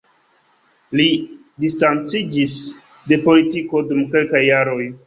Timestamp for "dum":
3.93-4.07